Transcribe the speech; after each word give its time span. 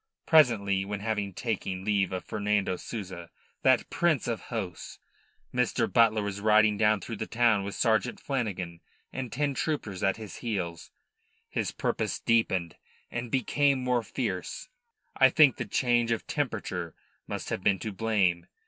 Presently, 0.25 0.83
when 0.83 1.01
having 1.01 1.31
taken 1.31 1.85
leave 1.85 2.11
of 2.11 2.25
Fernando 2.25 2.75
Souza 2.75 3.29
that 3.61 3.87
prince 3.91 4.27
of 4.27 4.41
hosts 4.45 4.97
Mr. 5.53 5.85
Butler 5.93 6.23
was 6.23 6.41
riding 6.41 6.75
down 6.75 7.01
through 7.01 7.17
the 7.17 7.27
town 7.27 7.63
with 7.63 7.75
Sergeant 7.75 8.19
Flanagan 8.19 8.79
and 9.13 9.31
ten 9.31 9.53
troopers 9.53 10.01
at 10.01 10.17
his 10.17 10.37
heels, 10.37 10.89
his 11.49 11.69
purpose 11.71 12.19
deepened 12.19 12.77
and 13.11 13.29
became 13.29 13.83
more 13.83 14.01
fierce. 14.01 14.69
I 15.15 15.29
think 15.29 15.57
the 15.57 15.65
change 15.65 16.09
of 16.11 16.25
temperature 16.25 16.95
must 17.27 17.49
have 17.49 17.61
been 17.61 17.77
to 17.77 17.91
blame. 17.91 18.47